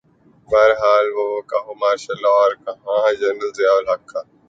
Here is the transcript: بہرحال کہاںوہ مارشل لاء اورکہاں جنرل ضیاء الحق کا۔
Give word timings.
بہرحال 0.49 1.05
کہاںوہ 1.49 1.73
مارشل 1.81 2.17
لاء 2.23 2.37
اورکہاں 2.41 3.09
جنرل 3.19 3.51
ضیاء 3.57 3.77
الحق 3.79 4.01
کا۔ 4.11 4.19